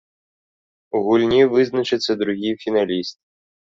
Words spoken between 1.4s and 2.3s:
вызначыцца